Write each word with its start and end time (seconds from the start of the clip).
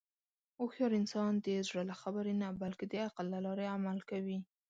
هوښیار 0.59 0.91
انسان 0.99 1.31
د 1.45 1.47
زړه 1.67 1.81
له 1.89 1.95
خبرې 2.01 2.33
نه، 2.41 2.47
بلکې 2.61 2.85
د 2.87 2.93
عقل 3.05 3.25
له 3.33 3.39
لارې 3.45 3.65
عمل 3.75 3.99
کوي. 4.09 4.37